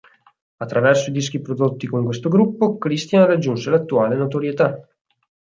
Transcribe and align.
Attraverso 0.57 1.11
i 1.11 1.13
dischi 1.13 1.41
prodotti 1.41 1.85
con 1.85 2.03
questo 2.03 2.27
gruppo, 2.27 2.79
Cristian 2.79 3.27
raggiunse 3.27 3.69
l'attuale 3.69 4.15
notorietà. 4.17 4.79